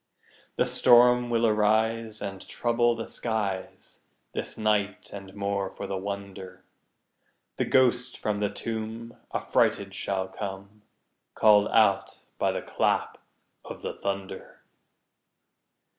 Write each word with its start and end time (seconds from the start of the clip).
The 0.55 0.65
storm 0.65 1.29
will 1.29 1.45
arise, 1.45 2.23
And 2.23 2.41
trouble 2.47 2.95
the 2.95 3.05
skies 3.05 3.99
This 4.33 4.57
night; 4.57 5.11
and, 5.13 5.35
more 5.35 5.69
for 5.69 5.85
the 5.85 5.95
wonder, 5.95 6.63
The 7.57 7.65
ghost 7.65 8.17
from 8.17 8.39
the 8.39 8.49
tomb 8.49 9.15
Affrighted 9.31 9.93
shall 9.93 10.27
come, 10.27 10.81
Call'd 11.35 11.67
out 11.67 12.23
by 12.39 12.51
the 12.51 12.63
clap 12.63 13.19
of 13.63 13.83
the 13.83 13.93
thunder. 13.93 14.63